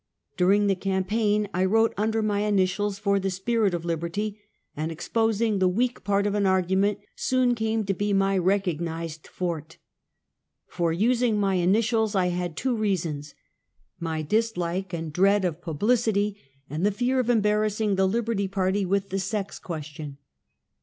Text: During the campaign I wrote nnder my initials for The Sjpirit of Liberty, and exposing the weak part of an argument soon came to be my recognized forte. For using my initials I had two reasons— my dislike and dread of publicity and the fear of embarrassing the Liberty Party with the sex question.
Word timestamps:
During 0.35 0.65
the 0.65 0.73
campaign 0.73 1.47
I 1.53 1.63
wrote 1.63 1.95
nnder 1.95 2.23
my 2.25 2.39
initials 2.39 2.97
for 2.97 3.19
The 3.19 3.27
Sjpirit 3.27 3.73
of 3.75 3.85
Liberty, 3.85 4.39
and 4.75 4.91
exposing 4.91 5.59
the 5.59 5.67
weak 5.67 6.03
part 6.03 6.25
of 6.25 6.33
an 6.33 6.47
argument 6.47 6.97
soon 7.15 7.53
came 7.53 7.85
to 7.85 7.93
be 7.93 8.11
my 8.11 8.35
recognized 8.35 9.27
forte. 9.27 9.75
For 10.65 10.91
using 10.91 11.39
my 11.39 11.53
initials 11.53 12.15
I 12.15 12.29
had 12.29 12.57
two 12.57 12.75
reasons— 12.75 13.35
my 14.09 14.23
dislike 14.23 14.91
and 14.91 15.13
dread 15.13 15.45
of 15.45 15.61
publicity 15.61 16.35
and 16.67 16.83
the 16.83 16.89
fear 16.89 17.19
of 17.19 17.29
embarrassing 17.29 17.93
the 17.93 18.07
Liberty 18.07 18.47
Party 18.47 18.83
with 18.87 19.09
the 19.11 19.19
sex 19.19 19.59
question. 19.59 20.17